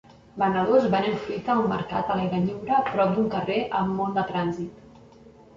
[0.43, 4.25] Venedors venent fruita a un mercat a l'aire lliure prop d'un carrer amb molt de
[4.31, 4.99] trànsit